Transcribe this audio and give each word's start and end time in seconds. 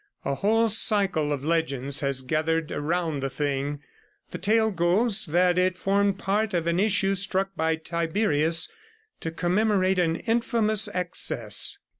A 0.25 0.33
whole 0.33 0.67
cycle 0.67 1.31
of 1.31 1.45
legend 1.45 1.93
has 1.97 2.23
gathered 2.23 2.71
round 2.71 3.21
the 3.21 3.29
thing; 3.29 3.81
the 4.31 4.39
tale 4.39 4.71
goes 4.71 5.27
that 5.27 5.59
it 5.59 5.77
formed 5.77 6.17
part 6.17 6.55
of 6.55 6.65
an 6.65 6.79
issue 6.79 7.13
struck 7.13 7.55
by 7.55 7.75
Tiberius 7.75 8.67
to 9.19 9.29
commemorate 9.29 9.99
an 9.99 10.15
infamous 10.15 10.89
excess. 10.91 11.77